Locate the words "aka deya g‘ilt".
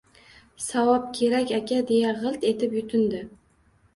1.59-2.47